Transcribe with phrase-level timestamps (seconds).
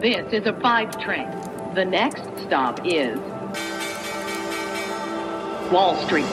[0.00, 1.28] This is a five train.
[1.74, 3.18] The next stop is
[5.70, 6.24] Wall Street.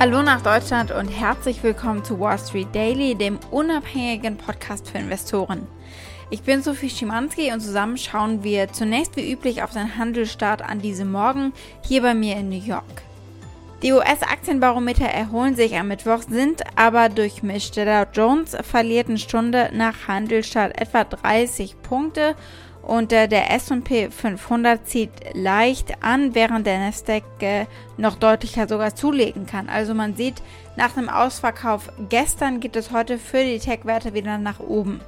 [0.00, 5.68] Hallo nach Deutschland und herzlich willkommen zu Wall Street Daily, dem unabhängigen Podcast für Investoren.
[6.30, 10.80] Ich bin Sophie Schimanski und zusammen schauen wir zunächst wie üblich auf den Handelsstart an
[10.80, 11.52] diesem Morgen
[11.86, 13.05] hier bei mir in New York.
[13.82, 17.76] Die US-Aktienbarometer erholen sich am Mittwoch, sind aber durchmischt.
[17.76, 22.34] Der Dow Jones verliert eine Stunde nach Handelsstart etwa 30 Punkte
[22.80, 27.66] und äh, der S&P 500 zieht leicht an, während der Nasdaq äh,
[27.98, 29.68] noch deutlicher sogar zulegen kann.
[29.68, 30.42] Also man sieht,
[30.76, 35.00] nach dem Ausverkauf gestern geht es heute für die Tech-Werte wieder nach oben.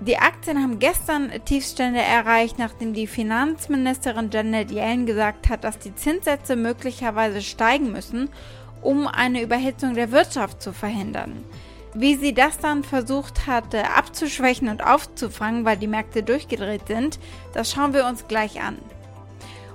[0.00, 5.94] Die Aktien haben gestern Tiefstände erreicht, nachdem die Finanzministerin Janet Yellen gesagt hat, dass die
[5.94, 8.30] Zinssätze möglicherweise steigen müssen,
[8.80, 11.42] um eine Überhitzung der Wirtschaft zu verhindern.
[11.94, 17.18] Wie sie das dann versucht hat abzuschwächen und aufzufangen, weil die Märkte durchgedreht sind,
[17.52, 18.78] das schauen wir uns gleich an.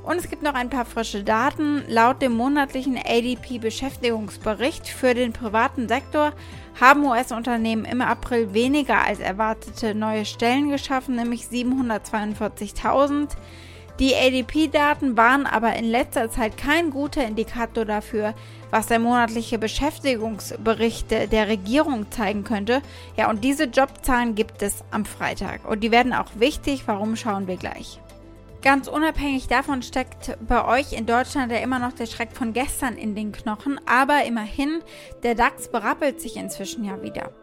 [0.03, 1.83] Und es gibt noch ein paar frische Daten.
[1.87, 6.33] Laut dem monatlichen ADP-Beschäftigungsbericht für den privaten Sektor
[6.79, 13.29] haben US-Unternehmen im April weniger als erwartete neue Stellen geschaffen, nämlich 742.000.
[13.99, 18.33] Die ADP-Daten waren aber in letzter Zeit kein guter Indikator dafür,
[18.71, 22.81] was der monatliche Beschäftigungsbericht der Regierung zeigen könnte.
[23.15, 25.63] Ja, und diese Jobzahlen gibt es am Freitag.
[25.69, 26.83] Und die werden auch wichtig.
[26.87, 27.99] Warum schauen wir gleich?
[28.63, 32.95] Ganz unabhängig davon steckt bei euch in Deutschland ja immer noch der Schreck von gestern
[32.95, 34.81] in den Knochen, aber immerhin,
[35.21, 37.33] der DAX berappelt sich inzwischen ja wieder.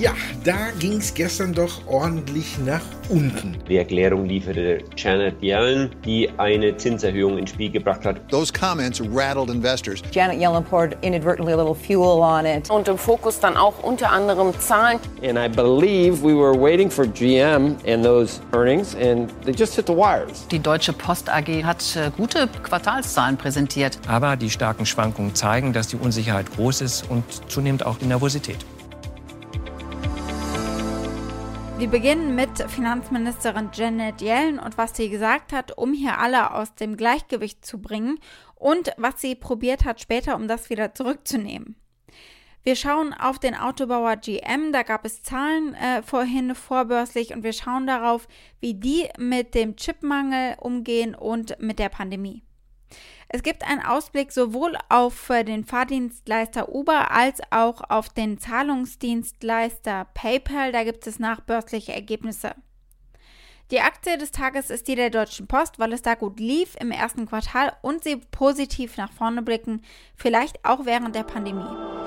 [0.00, 0.12] Ja,
[0.44, 3.58] da ging es gestern doch ordentlich nach unten.
[3.68, 8.16] Die Erklärung lieferte Janet Yellen, die eine Zinserhöhung ins Spiel gebracht hat.
[8.30, 10.00] Those comments rattled investors.
[10.10, 12.70] Janet Yellen poured inadvertently a little fuel on it.
[12.70, 14.98] Und im Fokus dann auch unter anderem Zahlen.
[15.22, 19.86] And I believe we were waiting for GM and those earnings and they just hit
[19.86, 20.48] the wires.
[20.50, 23.98] Die Deutsche Post AG hat äh, gute Quartalszahlen präsentiert.
[24.08, 28.64] Aber die starken Schwankungen zeigen, dass die Unsicherheit groß ist und zunehmend auch die Nervosität.
[31.80, 36.74] Wir beginnen mit Finanzministerin Janet Yellen und was sie gesagt hat, um hier alle aus
[36.74, 38.18] dem Gleichgewicht zu bringen
[38.54, 41.76] und was sie probiert hat später, um das wieder zurückzunehmen.
[42.62, 47.54] Wir schauen auf den Autobauer GM, da gab es Zahlen äh, vorhin vorbörslich und wir
[47.54, 48.28] schauen darauf,
[48.60, 52.42] wie die mit dem Chipmangel umgehen und mit der Pandemie.
[53.32, 60.08] Es gibt einen Ausblick sowohl auf äh, den Fahrdienstleister Uber als auch auf den Zahlungsdienstleister
[60.14, 60.72] PayPal.
[60.72, 62.56] Da gibt es nachbörsliche Ergebnisse.
[63.70, 66.90] Die Aktie des Tages ist die der Deutschen Post, weil es da gut lief im
[66.90, 69.82] ersten Quartal und sie positiv nach vorne blicken,
[70.16, 71.99] vielleicht auch während der Pandemie.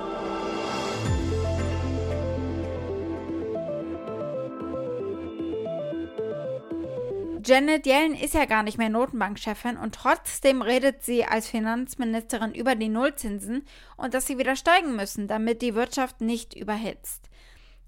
[7.46, 12.76] Janet Yellen ist ja gar nicht mehr Notenbankchefin und trotzdem redet sie als Finanzministerin über
[12.76, 13.66] die Nullzinsen
[13.98, 17.30] und dass sie wieder steigen müssen, damit die Wirtschaft nicht überhitzt.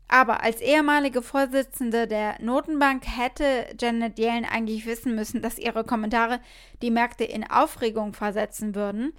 [0.07, 6.39] Aber als ehemalige Vorsitzende der Notenbank hätte Janet Yellen eigentlich wissen müssen, dass ihre Kommentare
[6.81, 9.13] die Märkte in Aufregung versetzen würden.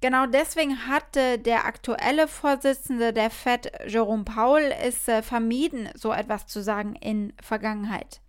[0.00, 6.46] Genau deswegen hatte der aktuelle Vorsitzende der Fed, Jerome Powell, es äh, vermieden, so etwas
[6.46, 8.20] zu sagen in Vergangenheit.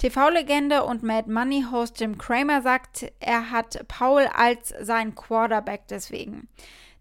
[0.00, 6.48] TV-Legende und Mad Money-Host Jim Cramer sagt, er hat Paul als sein Quarterback deswegen.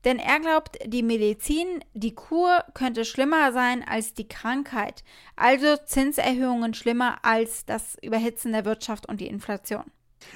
[0.03, 5.05] Denn er glaubt, die Medizin, die Kur könnte schlimmer sein als die Krankheit.
[5.37, 9.85] Also Zinserhöhungen schlimmer als das Überhitzen der Wirtschaft und die Inflation.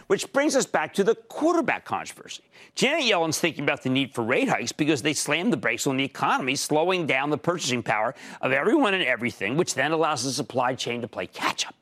[0.07, 2.43] Which brings us back to the quarterback controversy.
[2.77, 5.97] Janet Yellen's thinking about the need for rate hikes because they slam the brakes on
[5.97, 10.31] the economy, slowing down the purchasing power of everyone and everything, which then allows the
[10.31, 11.75] supply chain to play catch up.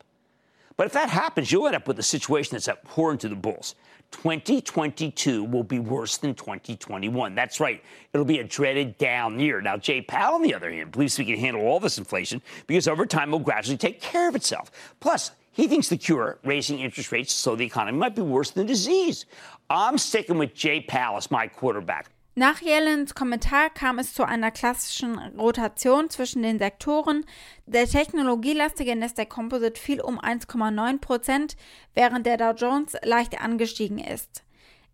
[0.81, 3.75] But if that happens, you'll end up with a situation that's abhorrent to the bulls.
[4.09, 7.35] 2022 will be worse than 2021.
[7.35, 7.83] That's right.
[8.13, 9.61] It'll be a dreaded down year.
[9.61, 12.87] Now, Jay Powell, on the other hand, believes we can handle all this inflation because
[12.87, 14.71] over time it will gradually take care of itself.
[14.99, 18.65] Plus, he thinks the cure, raising interest rates so the economy might be worse than
[18.65, 19.27] the disease.
[19.69, 22.09] I'm sticking with Jay Powell as my quarterback.
[22.33, 27.25] Nach Yellens Kommentar kam es zu einer klassischen Rotation zwischen den Sektoren.
[27.65, 31.57] Der technologielastige Nasdaq Composite fiel um 1,9 Prozent,
[31.93, 34.45] während der Dow Jones leicht angestiegen ist.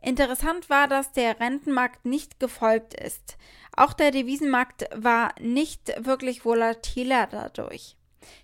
[0.01, 3.37] Interessant war, dass der Rentenmarkt nicht gefolgt ist.
[3.75, 7.97] Auch der Devisenmarkt war nicht wirklich volatiler dadurch.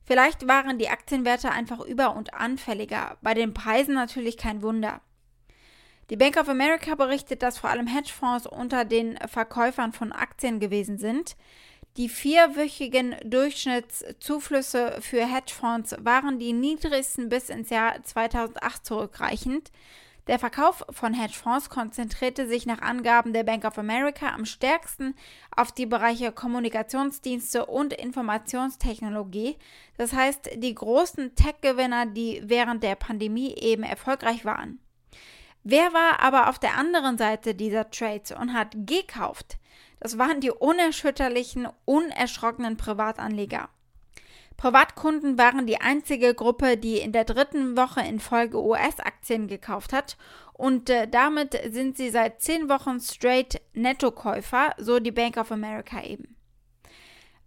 [0.05, 5.01] Vielleicht waren die Aktienwerte einfach über- und anfälliger, bei den Preisen natürlich kein Wunder.
[6.13, 10.99] Die Bank of America berichtet, dass vor allem Hedgefonds unter den Verkäufern von Aktien gewesen
[10.99, 11.35] sind.
[11.97, 19.71] Die vierwöchigen Durchschnittszuflüsse für Hedgefonds waren die niedrigsten bis ins Jahr 2008 zurückreichend.
[20.27, 25.15] Der Verkauf von Hedgefonds konzentrierte sich nach Angaben der Bank of America am stärksten
[25.57, 29.57] auf die Bereiche Kommunikationsdienste und Informationstechnologie,
[29.97, 34.77] das heißt die großen Tech-Gewinner, die während der Pandemie eben erfolgreich waren.
[35.63, 39.57] Wer war aber auf der anderen Seite dieser Trades und hat gekauft?
[39.99, 43.69] Das waren die unerschütterlichen, unerschrockenen Privatanleger.
[44.57, 50.17] Privatkunden waren die einzige Gruppe, die in der dritten Woche in Folge US-Aktien gekauft hat
[50.53, 56.03] und äh, damit sind sie seit zehn Wochen straight Nettokäufer, so die Bank of America
[56.03, 56.35] eben.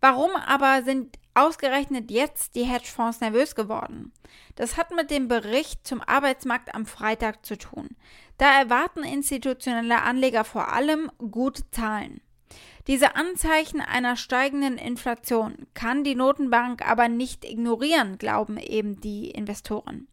[0.01, 4.12] Warum aber sind ausgerechnet jetzt die Hedgefonds nervös geworden?
[4.55, 7.91] Das hat mit dem Bericht zum Arbeitsmarkt am Freitag zu tun.
[8.38, 12.21] Da erwarten institutionelle Anleger vor allem gute Zahlen.
[12.87, 20.06] Diese Anzeichen einer steigenden Inflation kann die Notenbank aber nicht ignorieren, glauben eben die Investoren.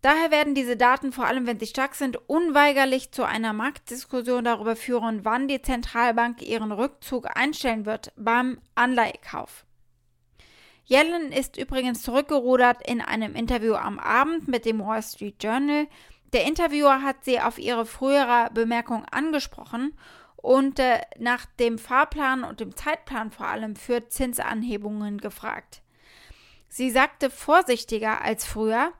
[0.00, 4.76] Daher werden diese Daten, vor allem wenn sie stark sind, unweigerlich zu einer Marktdiskussion darüber
[4.76, 9.65] führen, wann die Zentralbank ihren Rückzug einstellen wird beim Anleihekauf.
[10.88, 15.88] Yellen ist übrigens zurückgerudert in einem Interview am Abend mit dem Wall Street Journal.
[16.32, 19.96] Der Interviewer hat sie auf ihre frühere Bemerkung angesprochen
[20.36, 25.82] und äh, nach dem Fahrplan und dem Zeitplan vor allem für Zinsanhebungen gefragt.
[26.68, 28.92] Sie sagte vorsichtiger als früher,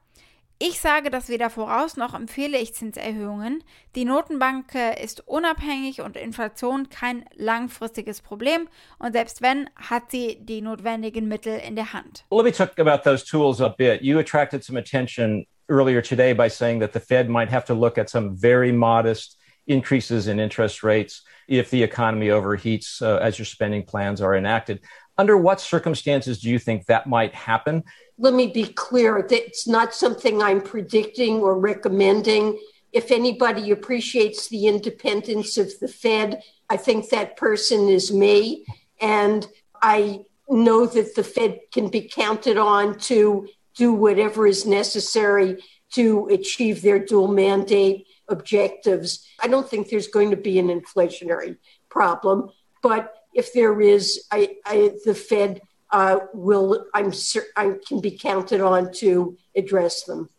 [0.58, 3.62] ich sage das weder voraus noch empfehle ich Zinserhöhungen.
[3.94, 8.68] Die Notenbank äh, ist unabhängig und Inflation kein langfristiges Problem
[8.98, 12.24] und selbst wenn, hat sie die notwendigen Mittel in der Hand.
[12.30, 14.02] Well, let me talk about those tools a bit.
[14.02, 17.98] You attracted some attention earlier today by saying that the Fed might have to look
[17.98, 19.36] at some very modest
[19.66, 24.80] increases in interest rates if the economy overheats uh, as your spending plans are enacted.
[25.18, 27.84] Under what circumstances do you think that might happen?
[28.18, 32.58] Let me be clear it's not something I'm predicting or recommending.
[32.92, 38.64] If anybody appreciates the independence of the Fed, I think that person is me.
[39.00, 39.46] And
[39.82, 46.26] I know that the Fed can be counted on to do whatever is necessary to
[46.28, 49.26] achieve their dual mandate objectives.
[49.40, 51.58] I don't think there's going to be an inflationary
[51.88, 52.50] problem,
[52.82, 55.60] but if there is, I, I, the Fed
[55.92, 60.30] uh, will, I'm cer- I can be counted on to address them.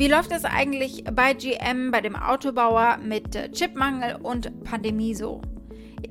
[0.00, 5.42] Wie läuft es eigentlich bei GM, bei dem Autobauer mit Chipmangel und Pandemie so?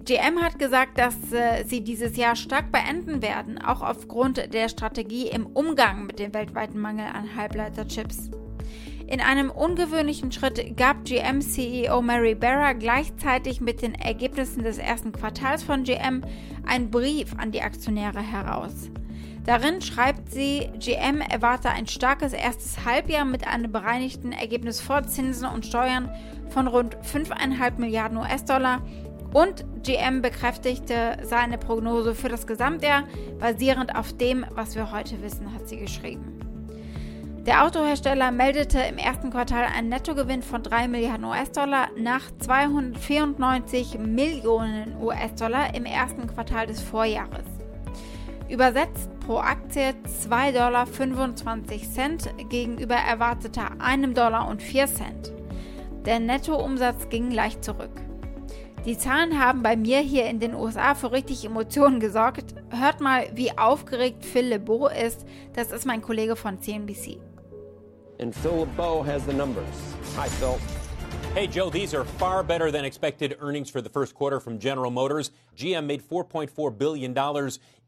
[0.03, 5.27] GM hat gesagt, dass äh, sie dieses Jahr stark beenden werden, auch aufgrund der Strategie
[5.29, 8.29] im Umgang mit dem weltweiten Mangel an Halbleiterchips.
[9.07, 15.63] In einem ungewöhnlichen Schritt gab GM-CEO Mary Barra gleichzeitig mit den Ergebnissen des ersten Quartals
[15.63, 16.25] von GM
[16.65, 18.91] einen Brief an die Aktionäre heraus.
[19.45, 25.47] Darin schreibt sie, GM erwarte ein starkes erstes Halbjahr mit einem bereinigten Ergebnis vor Zinsen
[25.47, 26.11] und Steuern
[26.49, 28.81] von rund 5,5 Milliarden US-Dollar
[29.31, 33.03] und GM bekräftigte seine Prognose für das Gesamtjahr
[33.39, 36.46] basierend auf dem, was wir heute wissen, hat sie geschrieben.
[37.47, 45.01] Der Autohersteller meldete im ersten Quartal einen Nettogewinn von 3 Milliarden US-Dollar nach 294 Millionen
[45.01, 47.45] US-Dollar im ersten Quartal des Vorjahres.
[48.49, 49.93] Übersetzt pro Aktie
[50.25, 50.85] 2,25 Dollar
[52.49, 55.31] gegenüber erwarteter 1 Dollar und 4 Cent.
[56.05, 58.01] Der Nettoumsatz ging leicht zurück.
[58.85, 62.55] Die Zahlen haben bei mir hier in den USA für richtig Emotionen gesorgt.
[62.71, 65.25] Hört mal, wie aufgeregt Phil LeBeau ist.
[65.53, 67.19] Das ist mein Kollege von CNBC.
[68.19, 69.65] And Phil LeBeau has the numbers.
[70.15, 70.59] Hi, Phil.
[71.33, 74.89] Hey, Joe, these are far better than expected earnings for the first quarter from General
[74.89, 75.29] Motors.
[75.55, 77.15] GM made $4.4 billion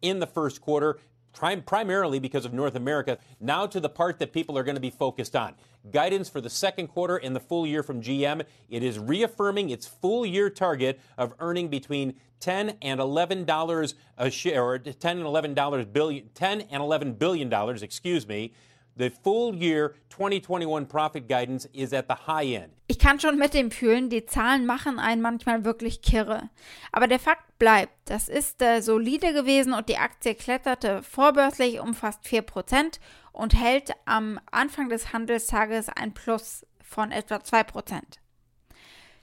[0.04, 1.00] in the first quarter,
[1.34, 3.18] prim- primarily because of North America.
[3.40, 5.56] Now to the part that people are going to be focused on.
[5.92, 8.44] Guidance for the second quarter and the full year from GM.
[8.70, 14.30] It is reaffirming its full year target of earning between 10 and 11 dollars a
[14.30, 18.54] share, or 10 and 11 dollars billion, 10 and 11 billion dollars, excuse me.
[19.00, 22.74] The full year 2021 profit guidance is at the high end.
[22.88, 26.50] Ich kann schon mit dem fühlen, die Zahlen machen einen manchmal wirklich kirre.
[26.92, 31.94] Aber der Fakt bleibt, das ist äh, solide gewesen und die Aktie kletterte vorbörslich um
[31.94, 33.00] fast 4%
[33.32, 38.02] und hält am Anfang des Handelstages ein Plus von etwa 2%.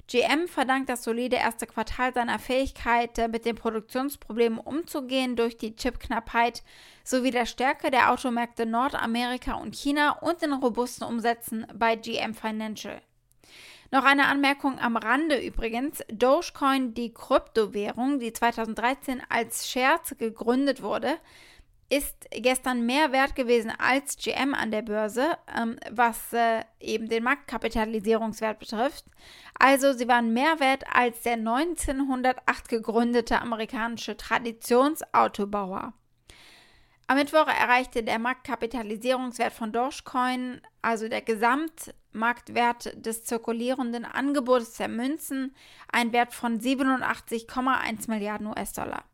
[0.08, 6.62] GM verdankt das solide erste Quartal seiner Fähigkeit, mit den Produktionsproblemen umzugehen durch die Chipknappheit
[7.02, 13.00] sowie der Stärke der Automärkte Nordamerika und China und den robusten Umsätzen bei GM Financial.
[13.90, 16.02] Noch eine Anmerkung am Rande übrigens.
[16.08, 21.18] Dogecoin, die Kryptowährung, die 2013 als Scherz gegründet wurde,
[21.88, 27.22] ist gestern mehr wert gewesen als GM an der Börse, ähm, was äh, eben den
[27.22, 29.04] Marktkapitalisierungswert betrifft.
[29.58, 35.92] Also sie waren mehr wert als der 1908 gegründete amerikanische Traditionsautobauer.
[37.08, 45.54] Am Mittwoch erreichte der Marktkapitalisierungswert von Dogecoin, also der Gesamtmarktwert des zirkulierenden Angebots der Münzen,
[45.92, 49.04] einen Wert von 87,1 Milliarden US-Dollar.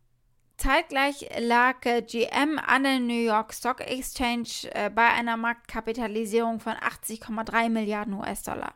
[0.57, 6.75] Zeitgleich lag äh, GM an der New York Stock Exchange äh, bei einer Marktkapitalisierung von
[6.75, 8.75] 80,3 Milliarden US-Dollar.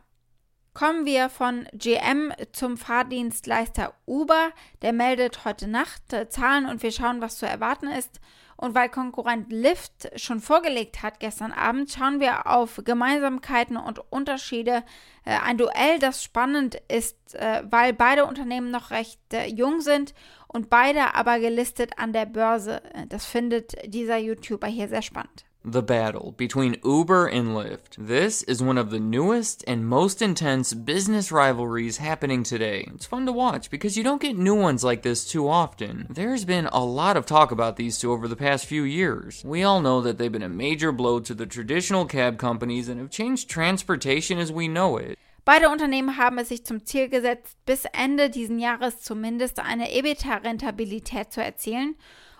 [0.73, 4.51] Kommen wir von GM zum Fahrdienstleister Uber.
[4.83, 8.19] Der meldet heute Nacht äh, Zahlen und wir schauen, was zu erwarten ist.
[8.57, 14.83] Und weil Konkurrent Lyft schon vorgelegt hat gestern Abend, schauen wir auf Gemeinsamkeiten und Unterschiede.
[15.25, 20.15] Äh, ein Duell, das spannend ist, äh, weil beide Unternehmen noch recht äh, jung sind
[20.47, 22.83] und beide aber gelistet an der Börse.
[22.93, 25.46] Äh, das findet dieser YouTuber hier sehr spannend.
[25.71, 27.95] The battle between Uber and Lyft.
[27.97, 32.87] This is one of the newest and most intense business rivalries happening today.
[32.93, 36.07] It's fun to watch because you don't get new ones like this too often.
[36.09, 39.43] There's been a lot of talk about these two over the past few years.
[39.43, 42.99] We all know that they've been a major blow to the traditional cab companies and
[42.99, 45.19] have changed transportation as we know it.
[45.43, 51.31] Beide Unternehmen haben es sich zum Ziel gesetzt, bis Ende diesen Jahres zumindest eine EBITDA-Rentabilität
[51.31, 51.95] zu erzielen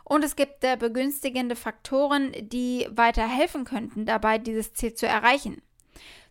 [0.07, 5.61] und es gibt äh, begünstigende Faktoren, die weiter helfen könnten, dabei dieses Ziel zu erreichen.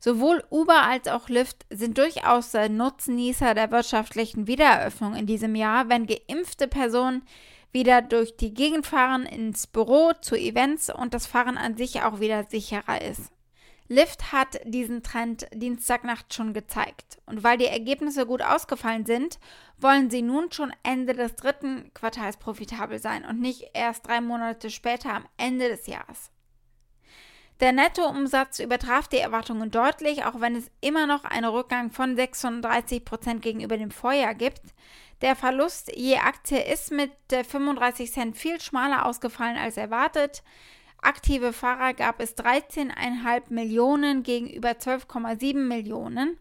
[0.01, 6.07] Sowohl Uber als auch Lyft sind durchaus Nutznießer der wirtschaftlichen Wiedereröffnung in diesem Jahr, wenn
[6.07, 7.23] geimpfte Personen
[7.73, 12.21] wieder durch die Gegend fahren, ins Büro, zu Events und das Fahren an sich auch
[12.21, 13.31] wieder sicherer ist.
[13.89, 17.19] Lyft hat diesen Trend Dienstagnacht schon gezeigt.
[17.27, 19.39] Und weil die Ergebnisse gut ausgefallen sind,
[19.79, 24.71] wollen sie nun schon Ende des dritten Quartals profitabel sein und nicht erst drei Monate
[24.71, 26.31] später am Ende des Jahres.
[27.61, 33.03] Der Nettoumsatz übertraf die Erwartungen deutlich, auch wenn es immer noch einen Rückgang von 36
[33.05, 34.61] Prozent gegenüber dem Vorjahr gibt.
[35.23, 40.43] Der Verlust je Aktie ist mit 35 Cent viel schmaler ausgefallen als erwartet.
[41.07, 46.37] Aktive Fahrer gab es 13,5 Millionen gegenüber 12,7 Millionen.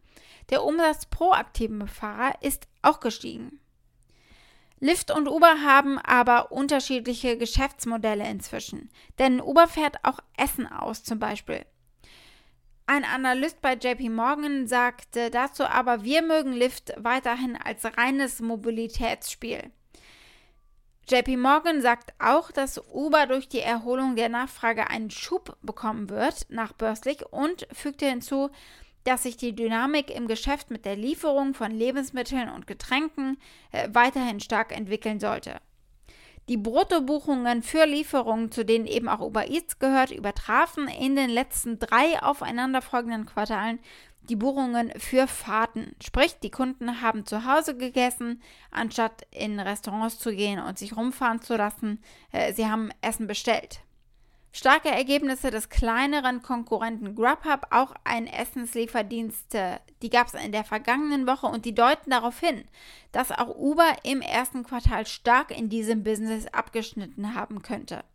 [0.50, 3.60] Der Umsatz pro aktiven Fahrer ist auch gestiegen.
[4.80, 8.90] Lyft und Uber haben aber unterschiedliche Geschäftsmodelle inzwischen.
[9.20, 11.64] Denn Uber fährt auch Essen aus zum Beispiel.
[12.88, 19.72] Ein Analyst bei JP Morgan sagte dazu aber, wir mögen Lyft weiterhin als reines Mobilitätsspiel.
[21.08, 26.48] JP Morgan sagt auch, dass Uber durch die Erholung der Nachfrage einen Schub bekommen wird,
[26.50, 28.50] nachbörslich, und fügte hinzu,
[29.04, 33.38] dass sich die Dynamik im Geschäft mit der Lieferung von Lebensmitteln und Getränken
[33.72, 35.60] äh, weiterhin stark entwickeln sollte.
[36.50, 41.78] Die Bruttobuchungen für Lieferungen, zu denen eben auch Uber Eats gehört, übertrafen in den letzten
[41.78, 43.80] drei aufeinanderfolgenden Quartalen
[44.29, 45.96] die Buchungen für Fahrten.
[46.03, 48.41] Sprich, die Kunden haben zu Hause gegessen,
[48.72, 52.01] anstatt in Restaurants zu gehen und sich rumfahren zu lassen.
[52.32, 53.82] Äh, sie haben Essen bestellt.
[54.51, 60.63] Starke Ergebnisse des kleineren Konkurrenten Grubhub, auch ein Essenslieferdienst, äh, die gab es in der
[60.63, 62.63] vergangenen Woche und die deuten darauf hin,
[63.12, 68.05] dass auch Uber im ersten Quartal stark in diesem Business abgeschnitten haben könnte.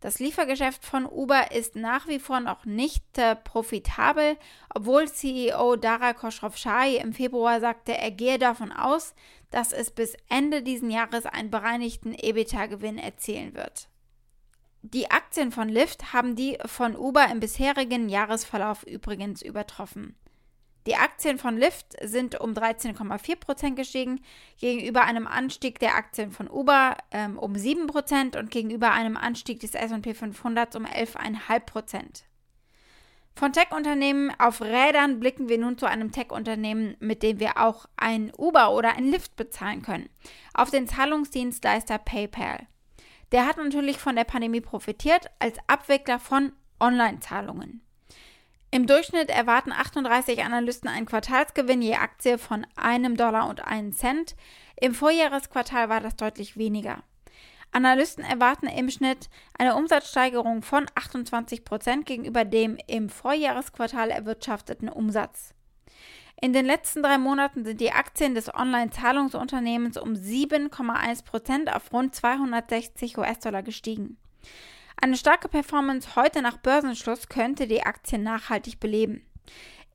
[0.00, 4.36] Das Liefergeschäft von Uber ist nach wie vor noch nicht äh, profitabel,
[4.72, 9.14] obwohl CEO Dara Khosrowshahi im Februar sagte, er gehe davon aus,
[9.50, 13.88] dass es bis Ende diesen Jahres einen bereinigten EBITDA-Gewinn erzielen wird.
[14.82, 20.14] Die Aktien von Lyft haben die von Uber im bisherigen Jahresverlauf übrigens übertroffen.
[20.88, 24.22] Die Aktien von Lyft sind um 13,4% gestiegen,
[24.58, 29.74] gegenüber einem Anstieg der Aktien von Uber ähm, um 7% und gegenüber einem Anstieg des
[29.76, 32.22] SP 500 um 11,5%.
[33.34, 38.32] Von Tech-Unternehmen auf Rädern blicken wir nun zu einem Tech-Unternehmen, mit dem wir auch ein
[38.38, 40.08] Uber oder ein Lyft bezahlen können,
[40.54, 42.66] auf den Zahlungsdienstleister PayPal.
[43.32, 47.82] Der hat natürlich von der Pandemie profitiert als Abwickler von Online-Zahlungen.
[48.70, 54.36] Im Durchschnitt erwarten 38 Analysten einen Quartalsgewinn je Aktie von einem Dollar und einen Cent.
[54.76, 57.02] Im Vorjahresquartal war das deutlich weniger.
[57.72, 65.54] Analysten erwarten im Schnitt eine Umsatzsteigerung von 28 Prozent gegenüber dem im Vorjahresquartal erwirtschafteten Umsatz.
[66.40, 72.14] In den letzten drei Monaten sind die Aktien des Online-Zahlungsunternehmens um 7,1 Prozent auf rund
[72.14, 74.18] 260 US-Dollar gestiegen.
[75.00, 79.24] Eine starke Performance heute nach Börsenschluss könnte die Aktien nachhaltig beleben.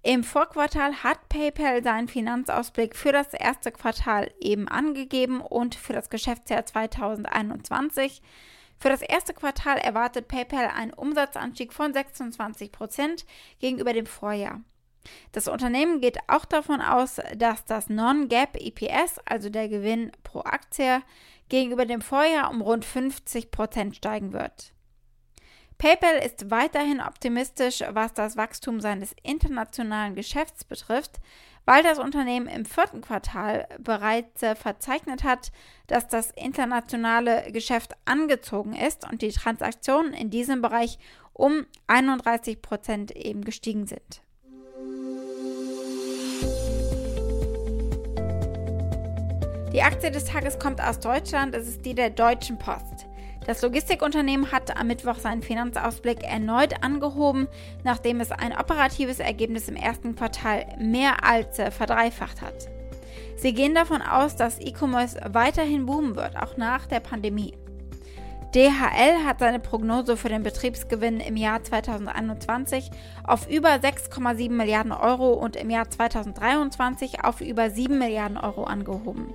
[0.01, 6.09] Im Vorquartal hat PayPal seinen Finanzausblick für das erste Quartal eben angegeben und für das
[6.09, 8.21] Geschäftsjahr 2021.
[8.79, 13.25] Für das erste Quartal erwartet PayPal einen Umsatzanstieg von 26 Prozent
[13.59, 14.61] gegenüber dem Vorjahr.
[15.33, 21.01] Das Unternehmen geht auch davon aus, dass das Non-GAAP EPS, also der Gewinn pro Aktie,
[21.49, 24.72] gegenüber dem Vorjahr um rund 50 Prozent steigen wird.
[25.83, 31.19] PayPal ist weiterhin optimistisch, was das Wachstum seines internationalen Geschäfts betrifft,
[31.65, 35.51] weil das Unternehmen im vierten Quartal bereits äh, verzeichnet hat,
[35.87, 40.99] dass das internationale Geschäft angezogen ist und die Transaktionen in diesem Bereich
[41.33, 44.21] um 31 Prozent eben gestiegen sind.
[49.73, 53.07] Die Aktie des Tages kommt aus Deutschland, es ist die der Deutschen Post.
[53.45, 57.47] Das Logistikunternehmen hat am Mittwoch seinen Finanzausblick erneut angehoben,
[57.83, 62.69] nachdem es ein operatives Ergebnis im ersten Quartal mehr als äh, verdreifacht hat.
[63.35, 67.53] Sie gehen davon aus, dass E-Commerce weiterhin boomen wird, auch nach der Pandemie.
[68.55, 72.91] DHL hat seine Prognose für den Betriebsgewinn im Jahr 2021
[73.23, 79.33] auf über 6,7 Milliarden Euro und im Jahr 2023 auf über 7 Milliarden Euro angehoben.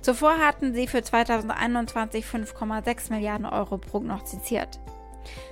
[0.00, 4.80] Zuvor hatten sie für 2021 5,6 Milliarden Euro prognostiziert.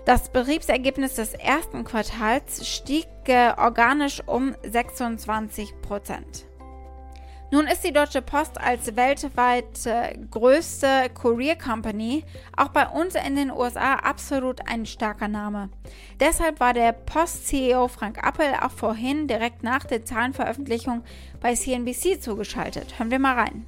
[0.05, 6.47] Das Betriebsergebnis des ersten Quartals stieg äh, organisch um 26 Prozent.
[7.53, 12.25] Nun ist die Deutsche Post als weltweit äh, größte Courier Company
[12.57, 15.71] auch bei uns in den USA absolut ein starker Name.
[16.19, 21.03] Deshalb war der Post-CEO Frank Appel auch vorhin direkt nach der Zahlenveröffentlichung
[21.41, 22.99] bei CNBC zugeschaltet.
[22.99, 23.65] Hören wir mal rein.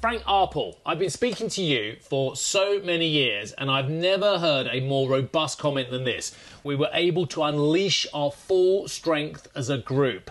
[0.00, 4.68] Frank Arpel, I've been speaking to you for so many years, and I've never heard
[4.70, 6.36] a more robust comment than this.
[6.62, 10.30] We were able to unleash our full strength as a group.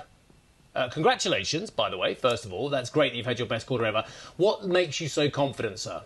[0.74, 2.70] Uh, congratulations, by the way, first of all.
[2.70, 4.06] That's great that you've had your best quarter ever.
[4.38, 6.02] What makes you so confident, sir?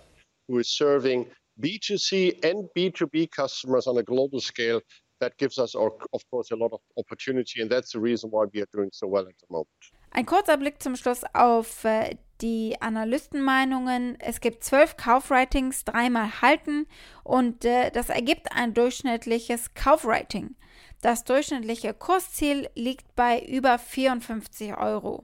[0.47, 1.27] We're serving
[1.61, 4.81] B2C and B2B customers on a global scale.
[5.19, 5.91] That gives us, of
[6.31, 9.27] course, a lot of opportunity, and that's the reason why we are doing so well
[9.27, 10.00] at the moment.
[10.13, 14.19] Ein kurzer Blick zum Schluss auf äh, die Analystenmeinungen.
[14.19, 16.85] Es gibt zwölf Kaufratings, dreimal halten
[17.23, 20.55] und äh, das ergibt ein durchschnittliches Kaufrating.
[21.01, 25.23] Das durchschnittliche Kursziel liegt bei über 54 Euro.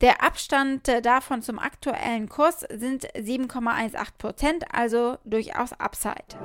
[0.00, 6.38] Der Abstand äh, davon zum aktuellen Kurs sind 7,18 Prozent, also durchaus Upside.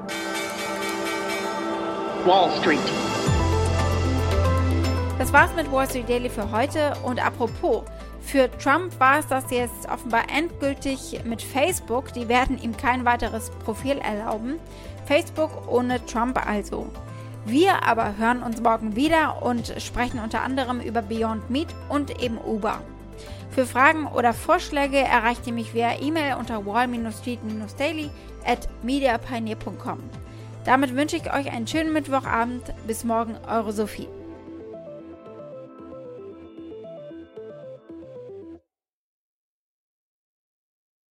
[2.25, 3.32] Wall Street.
[5.19, 6.93] Das war's mit Wall Street Daily für heute.
[7.03, 7.83] Und apropos,
[8.21, 12.11] für Trump war es das jetzt offenbar endgültig mit Facebook.
[12.13, 14.59] Die werden ihm kein weiteres Profil erlauben.
[15.05, 16.87] Facebook ohne Trump also.
[17.45, 22.37] Wir aber hören uns morgen wieder und sprechen unter anderem über Beyond Meat und eben
[22.37, 22.81] Uber.
[23.51, 28.09] Für Fragen oder Vorschläge erreicht ihr mich via E-Mail unter wall-street-daily
[28.45, 29.99] at mediapioneer.com.
[30.65, 32.63] Damit wünsche ich euch einen schönen Mittwochabend.
[32.87, 34.07] Bis morgen, eure Sophie.